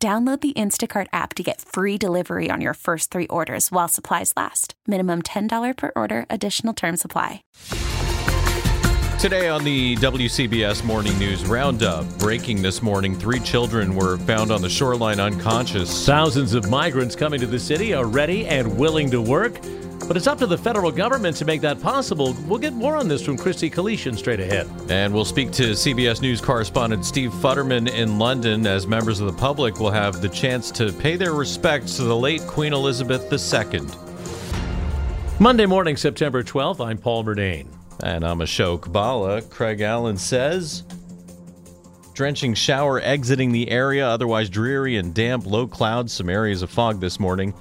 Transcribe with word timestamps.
Download 0.00 0.40
the 0.40 0.52
Instacart 0.52 1.08
app 1.12 1.34
to 1.34 1.42
get 1.42 1.60
free 1.60 1.98
delivery 1.98 2.50
on 2.52 2.60
your 2.60 2.74
first 2.74 3.10
three 3.10 3.26
orders 3.26 3.72
while 3.72 3.88
supplies 3.88 4.32
last. 4.36 4.74
Minimum 4.86 5.22
$10 5.22 5.76
per 5.76 5.90
order, 5.96 6.24
additional 6.30 6.72
term 6.72 6.96
supply. 6.96 7.42
Today 9.18 9.48
on 9.48 9.64
the 9.64 9.96
WCBS 9.96 10.84
Morning 10.84 11.18
News 11.18 11.44
Roundup, 11.44 12.06
breaking 12.20 12.62
this 12.62 12.80
morning, 12.80 13.16
three 13.16 13.40
children 13.40 13.96
were 13.96 14.18
found 14.18 14.52
on 14.52 14.62
the 14.62 14.70
shoreline 14.70 15.18
unconscious. 15.18 16.06
Thousands 16.06 16.54
of 16.54 16.70
migrants 16.70 17.16
coming 17.16 17.40
to 17.40 17.46
the 17.48 17.58
city 17.58 17.92
are 17.92 18.06
ready 18.06 18.46
and 18.46 18.78
willing 18.78 19.10
to 19.10 19.20
work. 19.20 19.58
But 20.08 20.16
it's 20.16 20.26
up 20.26 20.38
to 20.38 20.46
the 20.46 20.56
federal 20.56 20.90
government 20.90 21.36
to 21.36 21.44
make 21.44 21.60
that 21.60 21.82
possible. 21.82 22.34
We'll 22.46 22.58
get 22.58 22.72
more 22.72 22.96
on 22.96 23.08
this 23.08 23.22
from 23.22 23.36
Christy 23.36 23.68
Kalishan 23.68 24.16
straight 24.16 24.40
ahead. 24.40 24.66
And 24.88 25.12
we'll 25.12 25.26
speak 25.26 25.52
to 25.52 25.72
CBS 25.72 26.22
News 26.22 26.40
correspondent 26.40 27.04
Steve 27.04 27.30
Futterman 27.30 27.90
in 27.92 28.18
London 28.18 28.66
as 28.66 28.86
members 28.86 29.20
of 29.20 29.26
the 29.26 29.38
public 29.38 29.78
will 29.78 29.90
have 29.90 30.22
the 30.22 30.28
chance 30.30 30.70
to 30.70 30.94
pay 30.94 31.16
their 31.16 31.34
respects 31.34 31.96
to 31.96 32.04
the 32.04 32.16
late 32.16 32.40
Queen 32.46 32.72
Elizabeth 32.72 33.30
II. 33.30 33.82
Monday 35.38 35.66
morning, 35.66 35.94
September 35.94 36.42
12th, 36.42 36.84
I'm 36.84 36.96
Paul 36.96 37.24
Murnane. 37.24 37.68
And 38.02 38.24
I'm 38.24 38.38
Ashok 38.38 38.90
Bhalla. 38.90 39.42
Craig 39.42 39.82
Allen 39.82 40.16
says 40.16 40.84
drenching 42.14 42.54
shower 42.54 42.98
exiting 43.02 43.52
the 43.52 43.70
area, 43.70 44.08
otherwise 44.08 44.48
dreary 44.48 44.96
and 44.96 45.14
damp, 45.14 45.44
low 45.46 45.66
clouds, 45.66 46.14
some 46.14 46.30
areas 46.30 46.62
of 46.62 46.70
fog 46.70 46.98
this 46.98 47.20
morning. 47.20 47.52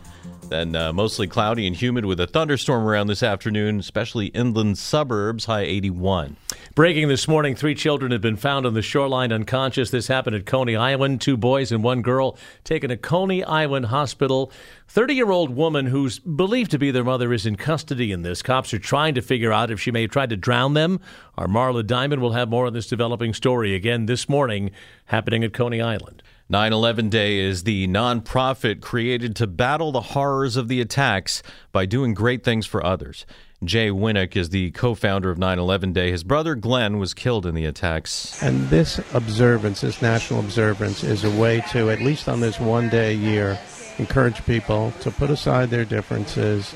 Then 0.50 0.76
uh, 0.76 0.94
mostly 0.94 1.28
cloudy 1.28 1.67
and 1.67 1.76
humid 1.76 2.06
with 2.06 2.20
a 2.20 2.28
thunderstorm 2.28 2.86
around 2.86 3.08
this 3.08 3.22
afternoon, 3.22 3.80
especially 3.80 4.28
inland 4.28 4.78
suburbs, 4.78 5.45
high 5.45 5.62
81. 5.62 6.38
Breaking 6.73 7.09
this 7.09 7.28
morning, 7.28 7.56
three 7.56 7.76
children 7.76 8.12
have 8.12 8.22
been 8.22 8.38
found 8.38 8.66
on 8.66 8.73
the 8.73 8.81
shoreline 8.81 9.34
unconscious. 9.34 9.89
This 9.89 10.08
happened 10.08 10.36
at 10.36 10.45
Coney 10.45 10.76
Island. 10.76 11.20
Two 11.20 11.36
boys 11.36 11.72
and 11.72 11.84
one 11.84 12.02
girl 12.02 12.38
taken 12.64 12.89
to 12.89 12.98
Coney 12.98 13.44
Island 13.44 13.88
Hospital. 13.88 14.52
30 14.88 15.16
year 15.16 15.31
old 15.31 15.56
woman 15.56 15.88
who's 15.88 16.20
believed 16.20 16.72
to 16.72 16.80
be 16.80 16.92
their 16.92 17.04
mother 17.04 17.34
is 17.34 17.45
in 17.45 17.58
custody 17.58 18.11
in 18.11 18.22
this. 18.22 18.42
Cops 18.42 18.73
are 18.73 18.80
trying 18.80 19.16
to 19.16 19.22
figure 19.22 19.52
out 19.52 19.70
if 19.70 19.82
she 19.82 19.92
may 19.92 20.04
have 20.04 20.11
tried 20.11 20.30
to 20.30 20.38
drown 20.38 20.76
them. 20.76 21.02
Our 21.38 21.48
Marla 21.48 21.86
Diamond 21.86 22.22
will 22.22 22.34
have 22.34 22.50
more 22.50 22.67
on 22.67 22.73
this 22.73 22.88
developing 22.88 23.34
story 23.34 23.76
again 23.76 24.06
this 24.06 24.30
morning, 24.30 24.72
happening 25.06 25.44
at 25.44 25.54
Coney 25.54 25.82
Island. 25.82 26.23
9 26.50 26.72
11 26.72 27.09
Day 27.09 27.40
is 27.40 27.64
the 27.64 27.88
nonprofit 27.90 28.80
created 28.80 29.36
to 29.36 29.45
battle 29.45 29.92
the 29.92 30.00
horrors 30.00 30.56
of 30.56 30.70
the 30.70 30.80
attacks 30.80 31.44
by 31.73 31.86
doing 31.86 32.14
great 32.14 32.42
things 32.45 32.66
for 32.66 32.86
others. 32.86 33.26
Jay 33.66 33.89
Winuk 33.89 34.38
is 34.38 34.50
the 34.50 34.72
co 34.72 34.95
founder 34.95 35.30
of 35.30 35.38
9 35.38 35.59
11 35.59 35.92
Day. 35.92 36.09
His 36.09 36.23
brother 36.23 36.56
Glenn 36.56 37.00
was 37.00 37.14
killed 37.14 37.45
in 37.45 37.54
the 37.54 37.66
attacks. 37.66 38.42
And 38.42 38.70
this 38.70 39.00
observance, 39.14 39.81
this 39.81 40.02
national 40.02 40.39
observance, 40.39 41.04
is 41.04 41.26
a 41.26 41.31
way 41.31 41.62
to, 41.72 41.89
at 41.89 42.00
least 42.00 42.30
on 42.30 42.39
this 42.39 42.61
one 42.61 42.88
day 42.88 43.11
a 43.11 43.17
year, 43.17 43.59
encourage 43.98 44.45
people 44.45 44.94
to 45.02 45.11
put 45.11 45.30
aside 45.30 45.70
their 45.70 45.84
differences 45.84 46.73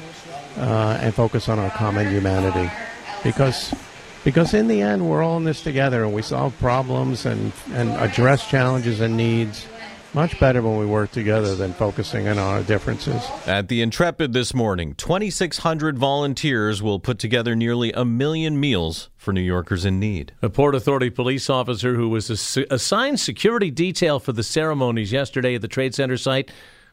uh, 0.58 0.98
and 1.00 1.16
focus 1.16 1.48
on 1.48 1.60
our 1.60 1.70
common 1.72 2.10
humanity. 2.12 2.70
Because 3.24 3.74
because 4.24 4.54
in 4.54 4.68
the 4.68 4.82
end 4.82 5.10
we're 5.10 5.24
all 5.24 5.38
in 5.38 5.44
this 5.44 5.62
together 5.62 6.04
and 6.04 6.14
we 6.14 6.22
solve 6.22 6.58
problems 6.60 7.26
and, 7.26 7.52
and 7.74 7.90
address 7.92 8.50
challenges 8.50 9.00
and 9.00 9.18
needs 9.18 9.68
much 10.14 10.38
better 10.40 10.62
when 10.62 10.78
we 10.78 10.86
work 10.86 11.12
together 11.12 11.56
than 11.56 11.74
focusing 11.74 12.28
on 12.28 12.38
our 12.38 12.62
differences. 12.64 13.24
At 13.46 13.70
the 13.70 13.82
Intrepid 13.82 14.34
this 14.34 14.54
morning, 14.54 14.94
2,600 14.96 15.98
volunteers 15.98 16.84
will 16.84 17.00
put 17.00 17.18
together 17.18 17.56
nearly 17.56 17.94
a 17.94 18.04
million 18.04 18.60
meals 18.60 19.10
for 19.16 19.32
New 19.32 19.42
Yorkers 19.42 19.86
in 19.86 20.00
need. 20.00 20.34
A 20.42 20.50
Port 20.50 20.76
Authority 20.76 21.10
police 21.10 21.50
officer 21.50 21.96
who 21.96 22.10
was 22.10 22.30
assigned 22.30 23.20
security 23.20 23.72
detail 23.72 24.20
for 24.20 24.34
the 24.34 24.44
ceremonies 24.44 25.12
yesterday 25.12 25.56
at 25.56 25.62
the 25.62 25.68
Trade 25.68 25.96
Center 25.96 26.18
site 26.18 26.52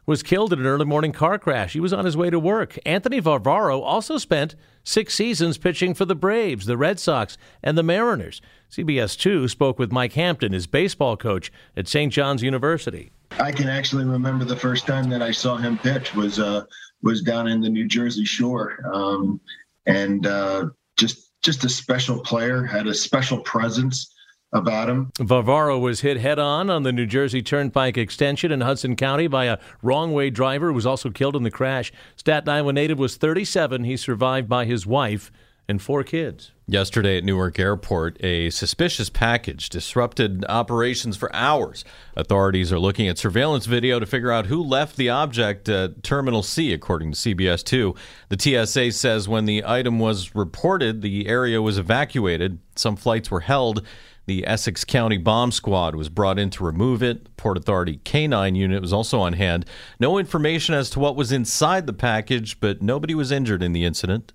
was 0.09 0.23
killed 0.23 0.51
in 0.51 0.59
an 0.59 0.65
early 0.65 0.85
morning 0.85 1.11
car 1.11 1.37
crash. 1.37 1.73
He 1.73 1.79
was 1.79 1.93
on 1.93 2.03
his 2.03 2.17
way 2.17 2.31
to 2.31 2.39
work. 2.39 2.79
Anthony 2.83 3.21
Varvaro 3.21 3.79
also 3.83 4.17
spent 4.17 4.55
six 4.83 5.13
seasons 5.13 5.59
pitching 5.59 5.93
for 5.93 6.05
the 6.05 6.15
Braves, 6.15 6.65
the 6.65 6.77
Red 6.77 6.99
Sox, 6.99 7.37
and 7.61 7.77
the 7.77 7.83
Mariners. 7.83 8.41
CBS 8.71 9.15
2 9.15 9.47
spoke 9.47 9.77
with 9.77 9.91
Mike 9.91 10.13
Hampton, 10.13 10.51
his 10.51 10.65
baseball 10.65 11.15
coach 11.15 11.51
at 11.77 11.87
St. 11.87 12.11
John's 12.11 12.41
University. 12.41 13.11
I 13.39 13.51
can 13.51 13.67
actually 13.69 14.03
remember 14.03 14.45
the 14.45 14.55
first 14.55 14.87
time 14.87 15.11
that 15.11 15.21
I 15.21 15.29
saw 15.29 15.57
him 15.57 15.77
pitch 15.77 16.15
was 16.15 16.39
uh, 16.39 16.63
was 17.03 17.21
down 17.21 17.47
in 17.47 17.61
the 17.61 17.69
New 17.69 17.87
Jersey 17.87 18.25
Shore, 18.25 18.79
um, 18.91 19.39
and 19.85 20.25
uh, 20.25 20.69
just 20.97 21.39
just 21.43 21.63
a 21.65 21.69
special 21.69 22.19
player, 22.19 22.63
had 22.63 22.87
a 22.87 22.95
special 22.95 23.41
presence 23.41 24.11
about 24.51 24.89
him. 24.89 25.11
Varvaro 25.19 25.79
was 25.79 26.01
hit 26.01 26.17
head 26.17 26.39
on 26.39 26.69
on 26.69 26.83
the 26.83 26.91
New 26.91 27.05
Jersey 27.05 27.41
Turnpike 27.41 27.97
extension 27.97 28.51
in 28.51 28.61
Hudson 28.61 28.95
County 28.95 29.27
by 29.27 29.45
a 29.45 29.59
wrong 29.81 30.13
way 30.13 30.29
driver 30.29 30.67
who 30.67 30.73
was 30.73 30.85
also 30.85 31.09
killed 31.09 31.35
in 31.35 31.43
the 31.43 31.51
crash. 31.51 31.91
Staten 32.15 32.49
Island 32.49 32.75
native 32.75 32.99
was 32.99 33.17
37. 33.17 33.83
He 33.83 33.95
survived 33.97 34.49
by 34.49 34.65
his 34.65 34.87
wife 34.87 35.31
and 35.69 35.79
four 35.79 36.03
kids. 36.03 36.51
Yesterday 36.67 37.17
at 37.17 37.23
Newark 37.23 37.59
Airport, 37.59 38.17
a 38.23 38.49
suspicious 38.49 39.09
package 39.09 39.69
disrupted 39.69 40.43
operations 40.49 41.15
for 41.15 41.33
hours. 41.33 41.85
Authorities 42.15 42.73
are 42.73 42.79
looking 42.79 43.07
at 43.07 43.19
surveillance 43.19 43.67
video 43.67 43.99
to 43.99 44.05
figure 44.07 44.31
out 44.31 44.47
who 44.47 44.63
left 44.63 44.97
the 44.97 45.09
object 45.09 45.69
at 45.69 46.01
Terminal 46.01 46.41
C, 46.41 46.73
according 46.73 47.11
to 47.11 47.17
CBS 47.17 47.63
2. 47.63 47.93
The 48.29 48.65
TSA 48.65 48.91
says 48.93 49.29
when 49.29 49.45
the 49.45 49.63
item 49.63 49.99
was 49.99 50.33
reported, 50.33 51.03
the 51.03 51.27
area 51.27 51.61
was 51.61 51.77
evacuated. 51.77 52.57
Some 52.75 52.95
flights 52.95 53.29
were 53.29 53.41
held. 53.41 53.85
The 54.29 54.45
Essex 54.45 54.85
County 54.85 55.17
Bomb 55.17 55.51
Squad 55.51 55.95
was 55.95 56.07
brought 56.07 56.37
in 56.37 56.51
to 56.51 56.63
remove 56.63 57.01
it. 57.01 57.23
The 57.23 57.31
Port 57.31 57.57
Authority 57.57 57.99
K9 58.05 58.55
unit 58.55 58.79
was 58.79 58.93
also 58.93 59.19
on 59.19 59.33
hand. 59.33 59.65
No 59.99 60.19
information 60.19 60.75
as 60.75 60.91
to 60.91 60.99
what 60.99 61.15
was 61.15 61.31
inside 61.31 61.87
the 61.87 61.93
package, 61.93 62.59
but 62.59 62.79
nobody 62.79 63.15
was 63.15 63.31
injured 63.31 63.63
in 63.63 63.71
the 63.71 63.83
incident. 63.83 64.31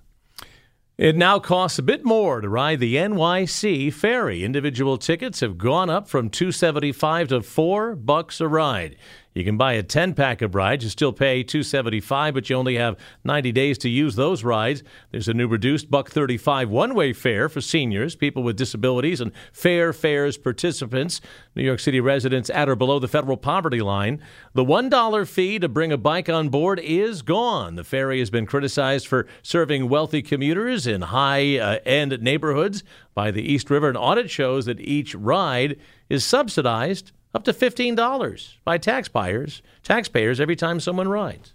It 0.99 1.15
now 1.15 1.39
costs 1.39 1.79
a 1.79 1.83
bit 1.83 2.05
more 2.05 2.41
to 2.41 2.49
ride 2.49 2.81
the 2.81 2.97
NYC 2.97 3.93
ferry. 3.93 4.43
Individual 4.43 4.99
tickets 4.99 5.39
have 5.39 5.59
gone 5.59 5.91
up 5.91 6.09
from 6.09 6.29
275 6.29 7.29
to 7.29 7.43
4 7.43 7.95
bucks 7.95 8.41
a 8.41 8.49
ride. 8.49 8.97
You 9.35 9.43
can 9.43 9.57
buy 9.57 9.73
a 9.73 9.83
10 9.83 10.15
pack 10.15 10.43
of 10.43 10.55
rides. 10.55 10.85
You 10.85 10.91
still 10.91 11.13
pay 11.13 11.43
275 11.43 12.35
but 12.35 12.49
you 12.49 12.57
only 12.57 12.77
have 12.77 12.97
90 13.25 13.51
days 13.51 13.79
to 13.79 13.89
use 13.89 14.15
those 14.15 14.45
rides. 14.45 14.85
There's 15.11 15.27
a 15.27 15.35
new 15.35 15.49
reduced 15.49 15.91
buck 15.91 16.09
35 16.09 16.71
one-way 16.71 17.13
fare 17.13 17.49
for 17.49 17.61
seniors, 17.61 18.15
people 18.15 18.45
with 18.45 18.57
disabilities, 18.57 19.21
and 19.21 19.33
fair 19.53 19.93
fares 19.93 20.39
participants. 20.39 21.21
New 21.57 21.65
York 21.65 21.81
City 21.81 22.01
residents 22.01 22.49
at 22.49 22.69
or 22.69 22.77
below 22.77 23.01
the 23.01 23.09
federal 23.09 23.37
poverty 23.37 23.81
line. 23.81 24.23
The 24.55 24.65
$1 24.65 25.29
fee 25.29 25.59
to 25.59 25.69
bring 25.69 25.91
a 25.91 25.99
bike 25.99 26.29
on 26.29 26.49
board 26.49 26.79
is 26.79 27.23
gone. 27.23 27.75
The 27.75 27.85
ferry 27.85 28.21
has 28.21 28.31
been 28.31 28.47
criticized 28.47 29.09
for 29.09 29.27
serving 29.43 29.89
wealthy 29.89 30.23
commuters 30.23 30.87
in 30.87 31.03
high-end 31.03 32.13
uh, 32.13 32.17
neighborhoods 32.21 32.85
by 33.15 33.33
the 33.33 33.43
East 33.43 33.69
River. 33.69 33.89
An 33.89 33.97
audit 33.97 34.31
shows 34.31 34.67
that 34.67 34.81
each 34.81 35.15
ride 35.17 35.77
is 36.09 36.25
subsidized 36.25 37.11
up 37.35 37.45
to 37.45 37.53
$15 37.53 38.55
by 38.65 38.79
taxpayers, 38.79 39.63
taxpayers 39.83 40.41
every 40.41 40.57
time 40.57 40.81
someone 40.81 41.09
rides. 41.09 41.53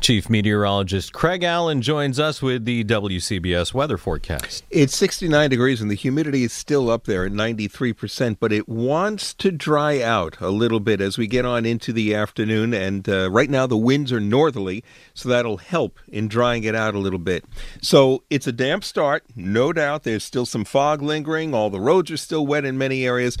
Chief 0.00 0.28
Meteorologist 0.28 1.12
Craig 1.14 1.44
Allen 1.44 1.80
joins 1.80 2.18
us 2.18 2.42
with 2.42 2.64
the 2.64 2.84
WCBS 2.84 3.72
weather 3.72 3.96
forecast. 3.96 4.64
It's 4.68 4.94
69 4.96 5.48
degrees 5.48 5.80
and 5.80 5.90
the 5.90 5.94
humidity 5.94 6.42
is 6.42 6.52
still 6.52 6.90
up 6.90 7.04
there 7.04 7.24
at 7.24 7.32
93%, 7.32 8.36
but 8.38 8.52
it 8.52 8.68
wants 8.68 9.32
to 9.34 9.50
dry 9.50 10.02
out 10.02 10.38
a 10.40 10.50
little 10.50 10.80
bit 10.80 11.00
as 11.00 11.16
we 11.16 11.26
get 11.26 11.46
on 11.46 11.64
into 11.64 11.92
the 11.92 12.14
afternoon. 12.14 12.74
And 12.74 13.08
uh, 13.08 13.30
right 13.30 13.48
now 13.48 13.66
the 13.66 13.78
winds 13.78 14.12
are 14.12 14.20
northerly, 14.20 14.84
so 15.14 15.28
that'll 15.28 15.58
help 15.58 15.98
in 16.08 16.28
drying 16.28 16.64
it 16.64 16.74
out 16.74 16.94
a 16.94 16.98
little 16.98 17.18
bit. 17.20 17.44
So 17.80 18.24
it's 18.28 18.48
a 18.48 18.52
damp 18.52 18.84
start, 18.84 19.24
no 19.34 19.72
doubt. 19.72 20.02
There's 20.02 20.24
still 20.24 20.44
some 20.44 20.64
fog 20.64 21.00
lingering. 21.00 21.54
All 21.54 21.70
the 21.70 21.80
roads 21.80 22.10
are 22.10 22.18
still 22.18 22.46
wet 22.46 22.66
in 22.66 22.76
many 22.76 23.06
areas. 23.06 23.38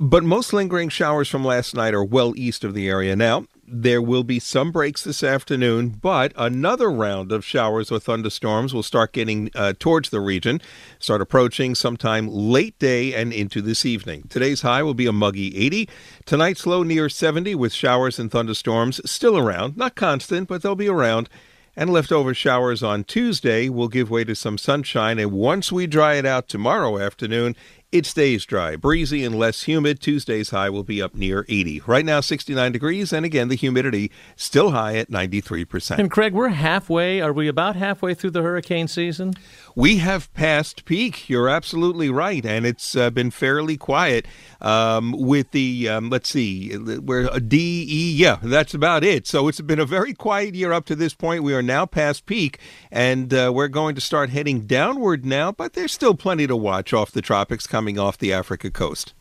But 0.00 0.22
most 0.22 0.52
lingering 0.52 0.90
showers 0.90 1.28
from 1.28 1.44
last 1.44 1.74
night 1.74 1.92
are 1.92 2.04
well 2.04 2.32
east 2.36 2.62
of 2.62 2.72
the 2.72 2.88
area 2.88 3.16
now. 3.16 3.46
there 3.70 4.00
will 4.00 4.22
be 4.22 4.38
some 4.38 4.72
breaks 4.72 5.04
this 5.04 5.22
afternoon, 5.22 5.90
but 5.90 6.32
another 6.36 6.90
round 6.90 7.32
of 7.32 7.44
showers 7.44 7.90
or 7.90 7.98
thunderstorms 7.98 8.72
will 8.72 8.82
start 8.82 9.12
getting 9.12 9.50
uh, 9.54 9.74
towards 9.78 10.08
the 10.08 10.20
region, 10.20 10.62
start 10.98 11.20
approaching 11.20 11.74
sometime 11.74 12.28
late 12.28 12.78
day 12.78 13.12
and 13.12 13.30
into 13.30 13.60
this 13.60 13.84
evening. 13.84 14.22
Today's 14.30 14.62
high 14.62 14.82
will 14.82 14.94
be 14.94 15.06
a 15.06 15.12
muggy 15.12 15.54
80. 15.54 15.86
Tonight's 16.24 16.64
low 16.64 16.82
near 16.82 17.10
70 17.10 17.56
with 17.56 17.74
showers 17.74 18.18
and 18.18 18.30
thunderstorms 18.30 19.02
still 19.04 19.36
around, 19.36 19.76
not 19.76 19.96
constant, 19.96 20.48
but 20.48 20.62
they'll 20.62 20.74
be 20.74 20.88
around. 20.88 21.28
And 21.76 21.90
leftover 21.90 22.34
showers 22.34 22.82
on 22.82 23.04
Tuesday 23.04 23.68
will 23.68 23.86
give 23.86 24.10
way 24.10 24.24
to 24.24 24.34
some 24.34 24.58
sunshine. 24.58 25.18
And 25.18 25.30
once 25.30 25.70
we 25.70 25.86
dry 25.86 26.14
it 26.14 26.26
out 26.26 26.48
tomorrow 26.48 26.98
afternoon, 26.98 27.54
it 27.90 28.04
stays 28.04 28.44
dry, 28.44 28.76
breezy, 28.76 29.24
and 29.24 29.34
less 29.34 29.62
humid. 29.62 29.98
Tuesday's 29.98 30.50
high 30.50 30.68
will 30.68 30.84
be 30.84 31.00
up 31.00 31.14
near 31.14 31.46
80. 31.48 31.82
Right 31.86 32.04
now, 32.04 32.20
69 32.20 32.70
degrees, 32.70 33.14
and 33.14 33.24
again, 33.24 33.48
the 33.48 33.54
humidity 33.54 34.10
still 34.36 34.72
high 34.72 34.96
at 34.96 35.10
93%. 35.10 35.98
And 35.98 36.10
Craig, 36.10 36.34
we're 36.34 36.48
halfway. 36.48 37.22
Are 37.22 37.32
we 37.32 37.48
about 37.48 37.76
halfway 37.76 38.12
through 38.12 38.32
the 38.32 38.42
hurricane 38.42 38.88
season? 38.88 39.32
We 39.74 39.98
have 39.98 40.32
passed 40.34 40.84
peak. 40.84 41.30
You're 41.30 41.48
absolutely 41.48 42.10
right, 42.10 42.44
and 42.44 42.66
it's 42.66 42.94
uh, 42.94 43.10
been 43.10 43.30
fairly 43.30 43.76
quiet. 43.76 44.26
Um, 44.60 45.12
with 45.12 45.52
the 45.52 45.88
um, 45.88 46.10
let's 46.10 46.28
see, 46.28 46.76
we're 46.76 47.28
a 47.32 47.38
D 47.38 47.86
E. 47.88 48.12
Yeah, 48.12 48.38
that's 48.42 48.74
about 48.74 49.04
it. 49.04 49.26
So 49.26 49.46
it's 49.46 49.60
been 49.60 49.78
a 49.78 49.86
very 49.86 50.14
quiet 50.14 50.56
year 50.56 50.72
up 50.72 50.84
to 50.86 50.96
this 50.96 51.14
point. 51.14 51.44
We 51.44 51.54
are 51.54 51.62
now 51.62 51.86
past 51.86 52.26
peak, 52.26 52.58
and 52.90 53.32
uh, 53.32 53.52
we're 53.54 53.68
going 53.68 53.94
to 53.94 54.00
start 54.00 54.30
heading 54.30 54.62
downward 54.62 55.24
now. 55.24 55.52
But 55.52 55.74
there's 55.74 55.92
still 55.92 56.16
plenty 56.16 56.48
to 56.48 56.56
watch 56.56 56.92
off 56.92 57.12
the 57.12 57.22
tropics 57.22 57.68
coming 57.78 57.96
off 57.96 58.18
the 58.18 58.32
Africa 58.32 58.72
coast. 58.72 59.14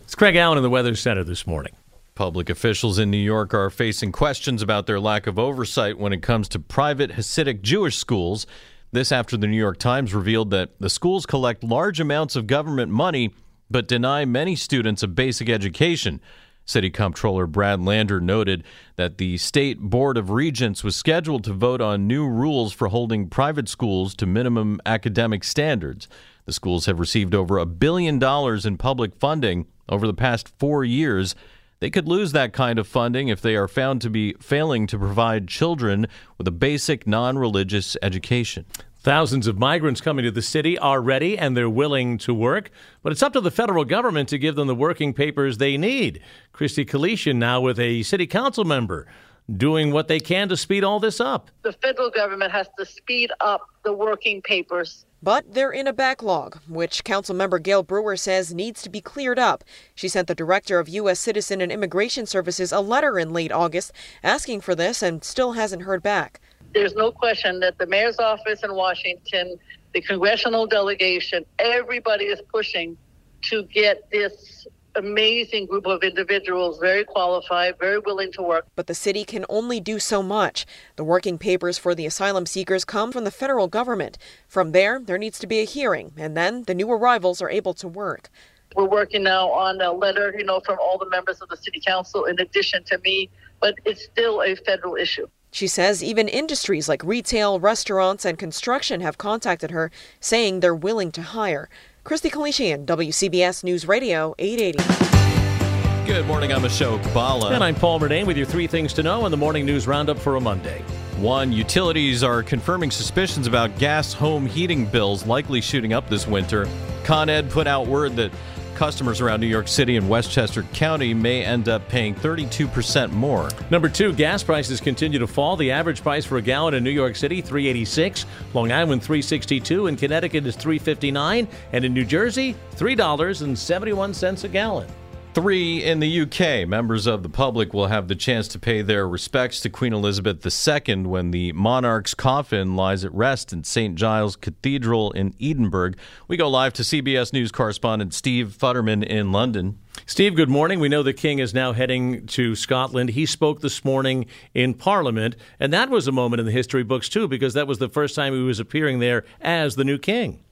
It's 0.00 0.16
Craig 0.16 0.34
Allen 0.34 0.58
in 0.58 0.64
the 0.64 0.68
Weather 0.68 0.96
Center 0.96 1.22
this 1.22 1.46
morning. 1.46 1.76
Public 2.16 2.50
officials 2.50 2.98
in 2.98 3.12
New 3.12 3.16
York 3.16 3.54
are 3.54 3.70
facing 3.70 4.10
questions 4.10 4.60
about 4.60 4.88
their 4.88 4.98
lack 4.98 5.28
of 5.28 5.38
oversight 5.38 5.98
when 5.98 6.12
it 6.12 6.20
comes 6.20 6.48
to 6.48 6.58
private 6.58 7.12
Hasidic 7.12 7.62
Jewish 7.62 7.96
schools. 7.96 8.44
This 8.90 9.12
after 9.12 9.36
the 9.36 9.46
New 9.46 9.56
York 9.56 9.78
Times 9.78 10.12
revealed 10.12 10.50
that 10.50 10.70
the 10.80 10.90
schools 10.90 11.24
collect 11.24 11.62
large 11.62 12.00
amounts 12.00 12.34
of 12.34 12.48
government 12.48 12.90
money 12.90 13.32
but 13.70 13.86
deny 13.86 14.24
many 14.24 14.56
students 14.56 15.04
a 15.04 15.06
basic 15.06 15.48
education. 15.48 16.20
City 16.64 16.90
Comptroller 16.90 17.46
Brad 17.46 17.80
Lander 17.80 18.20
noted 18.20 18.64
that 18.96 19.18
the 19.18 19.36
State 19.36 19.78
Board 19.78 20.16
of 20.16 20.30
Regents 20.30 20.82
was 20.82 20.96
scheduled 20.96 21.44
to 21.44 21.52
vote 21.52 21.80
on 21.80 22.08
new 22.08 22.26
rules 22.28 22.72
for 22.72 22.88
holding 22.88 23.28
private 23.28 23.68
schools 23.68 24.12
to 24.16 24.26
minimum 24.26 24.80
academic 24.84 25.44
standards. 25.44 26.08
The 26.44 26.52
schools 26.52 26.86
have 26.86 26.98
received 26.98 27.34
over 27.34 27.58
a 27.58 27.66
billion 27.66 28.18
dollars 28.18 28.66
in 28.66 28.76
public 28.76 29.14
funding 29.14 29.66
over 29.88 30.06
the 30.06 30.14
past 30.14 30.48
four 30.58 30.84
years. 30.84 31.34
They 31.80 31.90
could 31.90 32.08
lose 32.08 32.32
that 32.32 32.52
kind 32.52 32.78
of 32.78 32.86
funding 32.86 33.28
if 33.28 33.40
they 33.40 33.56
are 33.56 33.68
found 33.68 34.00
to 34.02 34.10
be 34.10 34.34
failing 34.34 34.86
to 34.88 34.98
provide 34.98 35.48
children 35.48 36.06
with 36.38 36.46
a 36.48 36.52
basic 36.52 37.06
non 37.06 37.38
religious 37.38 37.96
education. 38.02 38.66
Thousands 39.02 39.48
of 39.48 39.58
migrants 39.58 40.00
coming 40.00 40.24
to 40.24 40.30
the 40.30 40.42
city 40.42 40.78
are 40.78 41.00
ready 41.00 41.36
and 41.36 41.56
they're 41.56 41.68
willing 41.68 42.18
to 42.18 42.32
work, 42.32 42.70
but 43.02 43.10
it's 43.10 43.22
up 43.22 43.32
to 43.32 43.40
the 43.40 43.50
federal 43.50 43.84
government 43.84 44.28
to 44.28 44.38
give 44.38 44.54
them 44.54 44.68
the 44.68 44.76
working 44.76 45.12
papers 45.12 45.58
they 45.58 45.76
need. 45.76 46.20
Christy 46.52 46.84
Kalishian 46.84 47.34
now 47.34 47.60
with 47.60 47.80
a 47.80 48.04
city 48.04 48.28
council 48.28 48.62
member 48.64 49.08
doing 49.56 49.92
what 49.92 50.08
they 50.08 50.20
can 50.20 50.48
to 50.48 50.56
speed 50.56 50.84
all 50.84 51.00
this 51.00 51.20
up. 51.20 51.50
The 51.62 51.72
federal 51.72 52.10
government 52.10 52.52
has 52.52 52.68
to 52.78 52.86
speed 52.86 53.30
up 53.40 53.62
the 53.84 53.92
working 53.92 54.42
papers. 54.42 55.04
But 55.22 55.54
they're 55.54 55.70
in 55.70 55.86
a 55.86 55.92
backlog, 55.92 56.58
which 56.68 57.04
Councilmember 57.04 57.62
Gale 57.62 57.84
Brewer 57.84 58.16
says 58.16 58.52
needs 58.52 58.82
to 58.82 58.90
be 58.90 59.00
cleared 59.00 59.38
up. 59.38 59.62
She 59.94 60.08
sent 60.08 60.26
the 60.26 60.34
director 60.34 60.80
of 60.80 60.88
U.S. 60.88 61.20
Citizen 61.20 61.60
and 61.60 61.70
Immigration 61.70 62.26
Services 62.26 62.72
a 62.72 62.80
letter 62.80 63.18
in 63.18 63.32
late 63.32 63.52
August 63.52 63.92
asking 64.24 64.62
for 64.62 64.74
this 64.74 65.00
and 65.00 65.22
still 65.22 65.52
hasn't 65.52 65.82
heard 65.82 66.02
back 66.02 66.40
there's 66.74 66.94
no 66.94 67.12
question 67.12 67.60
that 67.60 67.78
the 67.78 67.86
mayor's 67.86 68.18
office 68.18 68.62
in 68.62 68.74
Washington, 68.74 69.58
the 69.92 70.00
congressional 70.00 70.66
delegation, 70.66 71.44
everybody 71.58 72.24
is 72.26 72.40
pushing 72.50 72.96
to 73.42 73.64
get 73.64 74.10
this 74.10 74.66
amazing 74.96 75.66
group 75.66 75.86
of 75.86 76.02
individuals, 76.02 76.78
very 76.78 77.04
qualified, 77.04 77.78
very 77.78 77.98
willing 77.98 78.32
to 78.32 78.42
work. 78.42 78.66
But 78.76 78.86
the 78.86 78.94
city 78.94 79.24
can 79.24 79.44
only 79.48 79.80
do 79.80 79.98
so 79.98 80.22
much. 80.22 80.66
The 80.96 81.04
working 81.04 81.38
papers 81.38 81.78
for 81.78 81.94
the 81.94 82.06
asylum 82.06 82.46
seekers 82.46 82.84
come 82.84 83.12
from 83.12 83.24
the 83.24 83.30
federal 83.30 83.68
government. 83.68 84.18
From 84.46 84.72
there, 84.72 85.00
there 85.00 85.18
needs 85.18 85.38
to 85.40 85.46
be 85.46 85.60
a 85.60 85.64
hearing, 85.64 86.12
and 86.16 86.36
then 86.36 86.64
the 86.64 86.74
new 86.74 86.90
arrivals 86.90 87.40
are 87.40 87.50
able 87.50 87.74
to 87.74 87.88
work. 87.88 88.30
We're 88.74 88.88
working 88.88 89.22
now 89.22 89.50
on 89.50 89.80
a 89.80 89.92
letter, 89.92 90.34
you 90.36 90.44
know, 90.44 90.60
from 90.60 90.78
all 90.80 90.98
the 90.98 91.08
members 91.10 91.40
of 91.40 91.48
the 91.48 91.56
city 91.56 91.80
council 91.84 92.24
in 92.24 92.40
addition 92.40 92.84
to 92.84 92.98
me, 92.98 93.28
but 93.60 93.74
it's 93.84 94.04
still 94.04 94.42
a 94.42 94.54
federal 94.54 94.96
issue. 94.96 95.26
She 95.54 95.66
says 95.66 96.02
even 96.02 96.28
industries 96.28 96.88
like 96.88 97.04
retail, 97.04 97.60
restaurants, 97.60 98.24
and 98.24 98.38
construction 98.38 99.02
have 99.02 99.18
contacted 99.18 99.70
her, 99.70 99.90
saying 100.18 100.60
they're 100.60 100.74
willing 100.74 101.12
to 101.12 101.20
hire. 101.20 101.68
Christy 102.04 102.30
Kalishian, 102.30 102.84
WCBS 102.84 103.62
News 103.62 103.86
Radio, 103.86 104.34
880. 104.40 106.04
Good 106.04 106.26
morning. 106.26 106.52
I'm 106.52 106.62
Ashok 106.62 107.00
Bhalla. 107.12 107.52
And 107.52 107.62
I'm 107.62 107.76
Paul 107.76 108.00
Murnane 108.00 108.26
with 108.26 108.36
your 108.36 108.44
three 108.44 108.66
things 108.66 108.92
to 108.94 109.04
know 109.04 109.24
in 109.24 109.30
the 109.30 109.36
morning 109.36 109.64
news 109.64 109.86
roundup 109.86 110.18
for 110.18 110.34
a 110.34 110.40
Monday. 110.40 110.80
One, 111.18 111.52
utilities 111.52 112.24
are 112.24 112.42
confirming 112.42 112.90
suspicions 112.90 113.46
about 113.46 113.78
gas 113.78 114.12
home 114.12 114.46
heating 114.46 114.84
bills 114.84 115.26
likely 115.26 115.60
shooting 115.60 115.92
up 115.92 116.08
this 116.08 116.26
winter. 116.26 116.66
Con 117.04 117.28
Ed 117.28 117.48
put 117.48 117.68
out 117.68 117.86
word 117.86 118.16
that 118.16 118.32
customers 118.74 119.20
around 119.20 119.40
New 119.40 119.46
York 119.46 119.68
City 119.68 119.96
and 119.96 120.08
Westchester 120.08 120.62
County 120.74 121.14
may 121.14 121.44
end 121.44 121.68
up 121.68 121.88
paying 121.88 122.14
32% 122.14 123.10
more. 123.10 123.48
Number 123.70 123.88
two, 123.88 124.12
gas 124.12 124.42
prices 124.42 124.80
continue 124.80 125.18
to 125.18 125.26
fall. 125.26 125.56
The 125.56 125.70
average 125.70 126.02
price 126.02 126.24
for 126.24 126.38
a 126.38 126.42
gallon 126.42 126.74
in 126.74 126.84
New 126.84 126.90
York 126.90 127.16
City, 127.16 127.40
386. 127.40 128.26
Long 128.54 128.72
Island, 128.72 129.02
362. 129.02 129.86
In 129.86 129.96
Connecticut 129.96 130.46
is 130.46 130.56
359. 130.56 131.48
And 131.72 131.84
in 131.84 131.92
New 131.92 132.04
Jersey, 132.04 132.54
$3.71 132.76 134.44
a 134.44 134.48
gallon. 134.48 134.88
Three 135.34 135.82
in 135.82 136.00
the 136.00 136.20
UK. 136.20 136.68
Members 136.68 137.06
of 137.06 137.22
the 137.22 137.30
public 137.30 137.72
will 137.72 137.86
have 137.86 138.06
the 138.06 138.14
chance 138.14 138.46
to 138.48 138.58
pay 138.58 138.82
their 138.82 139.08
respects 139.08 139.60
to 139.60 139.70
Queen 139.70 139.94
Elizabeth 139.94 140.44
II 140.44 141.06
when 141.06 141.30
the 141.30 141.52
monarch's 141.52 142.12
coffin 142.12 142.76
lies 142.76 143.02
at 143.02 143.14
rest 143.14 143.50
in 143.50 143.64
St. 143.64 143.94
Giles 143.94 144.36
Cathedral 144.36 145.10
in 145.12 145.34
Edinburgh. 145.40 145.92
We 146.28 146.36
go 146.36 146.50
live 146.50 146.74
to 146.74 146.82
CBS 146.82 147.32
News 147.32 147.50
correspondent 147.50 148.12
Steve 148.12 148.54
Futterman 148.60 149.02
in 149.02 149.32
London. 149.32 149.78
Steve, 150.04 150.36
good 150.36 150.50
morning. 150.50 150.80
We 150.80 150.90
know 150.90 151.02
the 151.02 151.14
King 151.14 151.38
is 151.38 151.54
now 151.54 151.72
heading 151.72 152.26
to 152.26 152.54
Scotland. 152.54 153.10
He 153.10 153.24
spoke 153.24 153.62
this 153.62 153.86
morning 153.86 154.26
in 154.52 154.74
Parliament, 154.74 155.36
and 155.58 155.72
that 155.72 155.88
was 155.88 156.06
a 156.06 156.12
moment 156.12 156.40
in 156.40 156.46
the 156.46 156.52
history 156.52 156.82
books, 156.82 157.08
too, 157.08 157.26
because 157.26 157.54
that 157.54 157.66
was 157.66 157.78
the 157.78 157.88
first 157.88 158.14
time 158.14 158.34
he 158.34 158.42
was 158.42 158.60
appearing 158.60 158.98
there 158.98 159.24
as 159.40 159.76
the 159.76 159.84
new 159.84 159.96
King. 159.96 160.44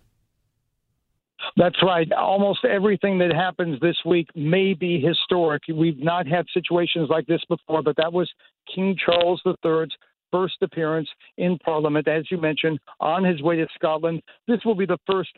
That's 1.57 1.83
right. 1.83 2.11
Almost 2.13 2.65
everything 2.65 3.19
that 3.19 3.33
happens 3.33 3.81
this 3.81 3.97
week 4.05 4.29
may 4.35 4.75
be 4.75 5.01
historic. 5.01 5.63
We've 5.73 5.99
not 5.99 6.27
had 6.27 6.47
situations 6.53 7.09
like 7.11 7.27
this 7.27 7.43
before, 7.49 7.83
but 7.83 7.97
that 7.97 8.13
was 8.13 8.31
King 8.73 8.97
Charles 9.05 9.43
III's 9.47 9.91
first 10.31 10.56
appearance 10.63 11.09
in 11.39 11.59
Parliament, 11.59 12.06
as 12.09 12.25
you 12.31 12.39
mentioned, 12.39 12.79
on 13.01 13.25
his 13.25 13.43
way 13.43 13.56
to 13.56 13.67
Scotland. 13.75 14.23
This 14.47 14.61
will 14.65 14.75
be 14.75 14.87
the 14.87 14.99
first 15.06 15.31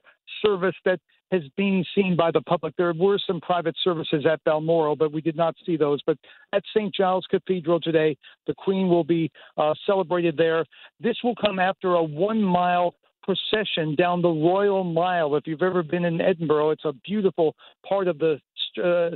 service 0.44 0.74
that 0.84 1.00
has 1.30 1.42
been 1.56 1.82
seen 1.94 2.14
by 2.14 2.30
the 2.30 2.42
public. 2.42 2.74
There 2.76 2.92
were 2.92 3.18
some 3.26 3.40
private 3.40 3.74
services 3.82 4.26
at 4.30 4.44
Balmoral, 4.44 4.96
but 4.96 5.12
we 5.12 5.22
did 5.22 5.34
not 5.34 5.56
see 5.64 5.78
those. 5.78 6.00
But 6.06 6.18
at 6.52 6.62
St. 6.74 6.94
Giles 6.94 7.26
Cathedral 7.30 7.80
today, 7.80 8.16
the 8.46 8.54
Queen 8.54 8.88
will 8.88 9.04
be 9.04 9.30
uh, 9.56 9.72
celebrated 9.86 10.36
there. 10.36 10.66
This 11.00 11.16
will 11.24 11.34
come 11.34 11.58
after 11.58 11.94
a 11.94 12.02
one 12.02 12.42
mile 12.42 12.94
procession 13.22 13.94
down 13.94 14.22
the 14.22 14.28
Royal 14.28 14.84
Mile. 14.84 15.34
If 15.36 15.46
you've 15.46 15.62
ever 15.62 15.82
been 15.82 16.04
in 16.04 16.20
Edinburgh, 16.20 16.70
it's 16.70 16.84
a 16.84 16.92
beautiful 17.04 17.54
part 17.88 18.08
of 18.08 18.18
the 18.18 18.40
uh, 18.82 19.10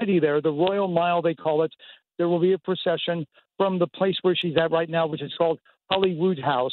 city 0.00 0.18
there. 0.18 0.40
The 0.40 0.50
Royal 0.50 0.88
Mile, 0.88 1.22
they 1.22 1.34
call 1.34 1.62
it. 1.62 1.72
There 2.18 2.28
will 2.28 2.40
be 2.40 2.52
a 2.52 2.58
procession 2.58 3.26
from 3.56 3.78
the 3.78 3.86
place 3.86 4.16
where 4.22 4.36
she's 4.36 4.56
at 4.56 4.70
right 4.70 4.88
now, 4.88 5.06
which 5.06 5.22
is 5.22 5.32
called 5.36 5.58
Holyroodhouse, 5.90 6.70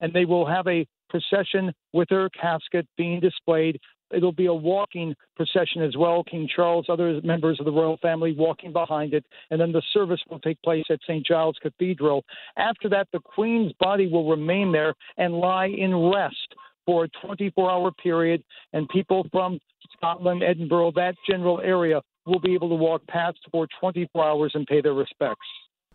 and 0.00 0.12
they 0.12 0.24
will 0.24 0.46
have 0.46 0.66
a 0.66 0.86
procession 1.08 1.72
with 1.92 2.08
her 2.10 2.28
casket 2.30 2.86
being 2.96 3.20
displayed 3.20 3.78
It'll 4.12 4.32
be 4.32 4.46
a 4.46 4.54
walking 4.54 5.14
procession 5.36 5.82
as 5.82 5.96
well. 5.96 6.24
King 6.24 6.48
Charles, 6.54 6.86
other 6.88 7.20
members 7.22 7.58
of 7.58 7.66
the 7.66 7.72
royal 7.72 7.98
family 7.98 8.34
walking 8.36 8.72
behind 8.72 9.14
it, 9.14 9.24
and 9.50 9.60
then 9.60 9.72
the 9.72 9.82
service 9.92 10.20
will 10.30 10.40
take 10.40 10.60
place 10.62 10.84
at 10.90 11.00
St. 11.06 11.26
Giles 11.26 11.56
Cathedral. 11.62 12.24
After 12.56 12.88
that, 12.90 13.08
the 13.12 13.20
Queen's 13.20 13.72
body 13.80 14.06
will 14.06 14.28
remain 14.28 14.72
there 14.72 14.94
and 15.16 15.34
lie 15.34 15.66
in 15.66 15.94
rest 15.94 16.54
for 16.86 17.04
a 17.04 17.08
24 17.26 17.70
hour 17.70 17.90
period, 17.92 18.42
and 18.72 18.88
people 18.88 19.26
from 19.32 19.58
Scotland, 19.96 20.42
Edinburgh, 20.42 20.92
that 20.96 21.14
general 21.28 21.60
area 21.60 22.02
will 22.26 22.40
be 22.40 22.54
able 22.54 22.68
to 22.68 22.74
walk 22.74 23.06
past 23.06 23.38
for 23.50 23.66
24 23.80 24.24
hours 24.24 24.52
and 24.54 24.66
pay 24.66 24.80
their 24.80 24.94
respects. 24.94 25.46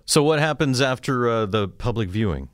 So, 0.06 0.24
what 0.24 0.40
happens 0.40 0.82
after 0.82 1.30
uh, 1.30 1.46
the 1.46 1.68
public 1.68 2.10
viewing? 2.10 2.50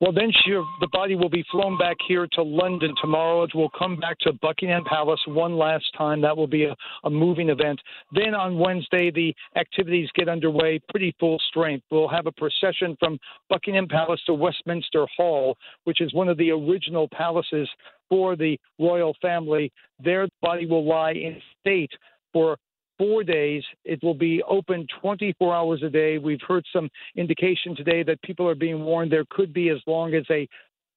Well, 0.00 0.12
then 0.12 0.30
she, 0.30 0.52
the 0.80 0.88
body 0.92 1.16
will 1.16 1.28
be 1.28 1.44
flown 1.50 1.76
back 1.76 1.96
here 2.06 2.28
to 2.34 2.42
London 2.42 2.94
tomorrow. 3.00 3.42
It 3.42 3.54
will 3.54 3.70
come 3.70 3.96
back 3.96 4.16
to 4.20 4.32
Buckingham 4.32 4.84
Palace 4.84 5.20
one 5.26 5.56
last 5.58 5.86
time. 5.96 6.20
That 6.20 6.36
will 6.36 6.46
be 6.46 6.64
a, 6.64 6.76
a 7.02 7.10
moving 7.10 7.48
event. 7.48 7.80
Then 8.12 8.32
on 8.32 8.58
Wednesday, 8.58 9.10
the 9.10 9.34
activities 9.56 10.08
get 10.14 10.28
underway 10.28 10.80
pretty 10.88 11.16
full 11.18 11.38
strength. 11.48 11.84
We'll 11.90 12.06
have 12.06 12.26
a 12.26 12.32
procession 12.32 12.96
from 13.00 13.18
Buckingham 13.50 13.88
Palace 13.88 14.20
to 14.26 14.34
Westminster 14.34 15.04
Hall, 15.16 15.56
which 15.82 16.00
is 16.00 16.14
one 16.14 16.28
of 16.28 16.38
the 16.38 16.52
original 16.52 17.08
palaces 17.08 17.68
for 18.08 18.36
the 18.36 18.56
royal 18.78 19.16
family. 19.20 19.72
There, 19.98 20.26
the 20.26 20.32
body 20.40 20.66
will 20.66 20.86
lie 20.86 21.12
in 21.12 21.40
state 21.60 21.90
for 22.32 22.56
four 22.98 23.24
days. 23.24 23.62
It 23.84 24.02
will 24.02 24.14
be 24.14 24.42
open 24.42 24.86
24 25.00 25.54
hours 25.54 25.82
a 25.82 25.88
day. 25.88 26.18
We've 26.18 26.40
heard 26.46 26.64
some 26.72 26.90
indication 27.16 27.74
today 27.76 28.02
that 28.02 28.20
people 28.22 28.48
are 28.48 28.54
being 28.54 28.84
warned 28.84 29.12
there 29.12 29.24
could 29.30 29.52
be 29.52 29.70
as 29.70 29.78
long 29.86 30.14
as 30.14 30.24
a 30.30 30.48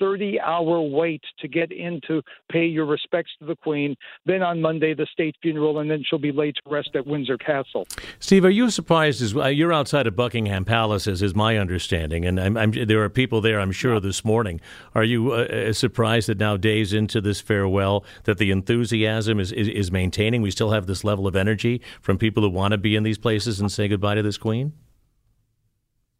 30 0.01 0.39
hour 0.39 0.81
wait 0.81 1.21
to 1.39 1.47
get 1.47 1.71
in 1.71 2.01
to 2.07 2.23
pay 2.51 2.65
your 2.65 2.85
respects 2.85 3.31
to 3.39 3.45
the 3.45 3.55
Queen. 3.55 3.95
Then 4.25 4.41
on 4.41 4.59
Monday, 4.59 4.95
the 4.95 5.05
state 5.11 5.35
funeral, 5.43 5.79
and 5.79 5.89
then 5.89 6.03
she'll 6.03 6.19
be 6.19 6.31
laid 6.31 6.55
to 6.55 6.61
rest 6.69 6.89
at 6.95 7.05
Windsor 7.05 7.37
Castle. 7.37 7.85
Steve, 8.19 8.43
are 8.43 8.49
you 8.49 8.71
surprised? 8.71 9.21
As, 9.21 9.33
you're 9.55 9.71
outside 9.71 10.07
of 10.07 10.15
Buckingham 10.15 10.65
Palace, 10.65 11.07
as 11.07 11.21
is 11.21 11.35
my 11.35 11.57
understanding, 11.57 12.25
and 12.25 12.39
I'm, 12.39 12.57
I'm, 12.57 12.71
there 12.71 13.03
are 13.03 13.09
people 13.09 13.41
there, 13.41 13.59
I'm 13.59 13.71
sure, 13.71 13.99
this 13.99 14.25
morning. 14.25 14.59
Are 14.95 15.03
you 15.03 15.33
uh, 15.33 15.43
uh, 15.43 15.73
surprised 15.73 16.27
that 16.29 16.39
now, 16.39 16.57
days 16.57 16.93
into 16.93 17.21
this 17.21 17.39
farewell, 17.39 18.03
that 18.23 18.39
the 18.39 18.49
enthusiasm 18.49 19.39
is, 19.39 19.51
is, 19.51 19.67
is 19.67 19.91
maintaining? 19.91 20.41
We 20.41 20.49
still 20.49 20.71
have 20.71 20.87
this 20.87 21.03
level 21.03 21.27
of 21.27 21.35
energy 21.35 21.79
from 22.01 22.17
people 22.17 22.41
who 22.41 22.49
want 22.49 22.71
to 22.71 22.79
be 22.79 22.95
in 22.95 23.03
these 23.03 23.19
places 23.19 23.59
and 23.59 23.71
say 23.71 23.87
goodbye 23.87 24.15
to 24.15 24.23
this 24.23 24.39
Queen? 24.39 24.73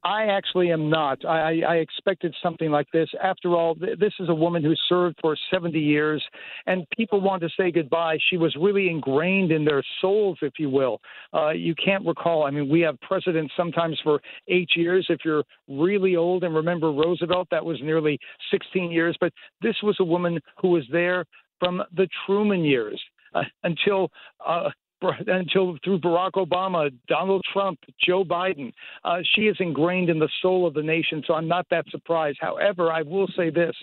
I 0.04 0.26
actually 0.26 0.72
am 0.72 0.90
not. 0.90 1.24
I, 1.26 1.62
I 1.62 1.76
expected 1.76 2.36
something 2.42 2.72
like 2.72 2.88
this. 2.92 3.08
After 3.22 3.56
all, 3.56 3.76
th- 3.76 4.00
this 4.00 4.14
is 4.20 4.30
a 4.30 4.34
woman 4.34 4.64
who 4.64 4.74
served 4.90 5.18
for 5.22 5.38
70 5.54 5.80
years, 5.80 6.24
and 6.66 6.88
people 6.98 7.22
want 7.22 7.44
to 7.44 7.50
say 7.56 7.72
goodbye. 7.72 8.18
She 8.30 8.38
was 8.38 8.56
really 8.60 8.90
ingrained 8.90 9.52
in 9.52 9.64
their 9.64 9.84
souls, 10.02 10.40
if 10.42 10.54
you 10.58 10.70
will. 10.70 11.02
Uh, 11.34 11.52
you 11.52 11.76
can't 11.76 12.06
recall. 12.06 12.46
I 12.46 12.52
mean, 12.52 12.68
we 12.68 12.82
have 12.82 13.00
presidents 13.02 13.54
sometimes 13.56 14.00
for 14.04 14.20
eight 14.48 14.70
years. 14.76 15.06
If 15.10 15.20
you're 15.24 15.44
really 15.68 16.16
old 16.16 16.44
and 16.44 16.56
remember 16.56 16.92
Roosevelt, 16.92 17.48
that 17.52 17.64
was 17.64 17.80
nearly 17.84 18.18
16 18.50 18.92
years. 18.92 19.16
But 19.20 19.34
this 19.62 19.76
was 19.84 19.98
a 20.00 20.06
woman 20.06 20.40
who 20.60 20.70
was 20.70 20.84
there 20.92 21.26
from 21.60 21.84
the 21.96 22.08
Truman 22.26 22.64
years. 22.66 23.00
Uh, 23.34 23.44
until 23.64 24.10
uh, 24.46 24.70
until 25.28 25.78
through 25.84 26.00
Barack 26.00 26.34
Obama, 26.34 26.92
Donald 27.08 27.44
Trump, 27.52 27.80
Joe 28.06 28.24
Biden. 28.24 28.72
Uh, 29.04 29.18
she 29.36 29.44
is 29.44 29.58
ingrained 29.60 30.10
in 30.10 30.20
the 30.20 30.30
soul 30.42 30.68
of 30.68 30.74
the 30.74 30.84
nation, 30.84 31.24
so 31.26 31.34
I'm 31.34 31.48
not 31.48 31.66
that 31.72 31.86
surprised. 31.90 32.38
However, 32.42 32.92
I 32.92 33.02
will 33.02 33.28
say 33.36 33.50
this. 33.50 33.76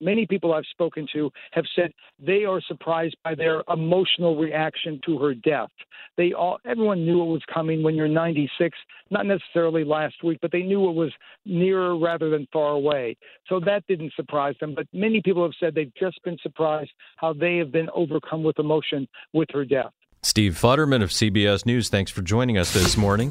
Many 0.00 0.26
people 0.26 0.52
I've 0.52 0.66
spoken 0.70 1.06
to 1.12 1.30
have 1.52 1.64
said 1.74 1.92
they 2.18 2.44
are 2.44 2.60
surprised 2.66 3.16
by 3.22 3.34
their 3.34 3.62
emotional 3.72 4.36
reaction 4.36 5.00
to 5.06 5.18
her 5.18 5.34
death. 5.34 5.70
They 6.16 6.32
all, 6.32 6.58
everyone 6.66 7.04
knew 7.04 7.22
it 7.22 7.26
was 7.26 7.42
coming 7.52 7.82
when 7.82 7.94
you're 7.94 8.08
96, 8.08 8.76
not 9.10 9.24
necessarily 9.24 9.84
last 9.84 10.16
week, 10.22 10.38
but 10.42 10.50
they 10.52 10.62
knew 10.62 10.90
it 10.90 10.94
was 10.94 11.12
nearer 11.46 11.96
rather 11.96 12.28
than 12.28 12.48
far 12.52 12.72
away. 12.72 13.16
So 13.48 13.60
that 13.60 13.86
didn't 13.86 14.12
surprise 14.14 14.56
them. 14.60 14.74
But 14.74 14.88
many 14.92 15.22
people 15.22 15.44
have 15.44 15.54
said 15.58 15.74
they've 15.74 15.94
just 15.98 16.22
been 16.24 16.38
surprised 16.42 16.90
how 17.16 17.32
they 17.32 17.56
have 17.58 17.72
been 17.72 17.88
overcome 17.94 18.42
with 18.42 18.58
emotion 18.58 19.08
with 19.32 19.48
her 19.52 19.64
death. 19.64 19.92
Steve 20.24 20.58
Futterman 20.58 21.02
of 21.02 21.10
CBS 21.10 21.66
News, 21.66 21.90
thanks 21.90 22.10
for 22.10 22.22
joining 22.22 22.56
us 22.56 22.72
this 22.72 22.96
morning. 22.96 23.30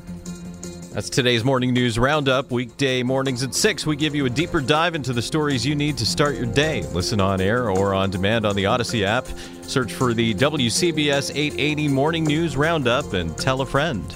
That's 0.91 1.09
today's 1.09 1.43
morning 1.43 1.73
news 1.73 1.97
roundup. 1.97 2.51
Weekday 2.51 3.01
mornings 3.01 3.41
at 3.41 3.55
6, 3.55 3.87
we 3.87 3.95
give 3.95 4.13
you 4.13 4.27
a 4.27 4.29
deeper 4.29 4.61
dive 4.61 4.93
into 4.93 5.11
the 5.11 5.21
stories 5.23 5.65
you 5.65 5.73
need 5.73 5.97
to 5.97 6.05
start 6.05 6.35
your 6.35 6.45
day. 6.45 6.83
Listen 6.93 7.19
on 7.19 7.41
air 7.41 7.71
or 7.71 7.95
on 7.95 8.11
demand 8.11 8.45
on 8.45 8.55
the 8.55 8.65
Audacy 8.65 9.03
app. 9.03 9.25
Search 9.63 9.91
for 9.91 10.13
the 10.13 10.35
WCBS 10.35 11.31
880 11.31 11.87
Morning 11.87 12.23
News 12.25 12.55
Roundup 12.55 13.13
and 13.13 13.35
tell 13.39 13.61
a 13.61 13.65
friend. 13.65 14.15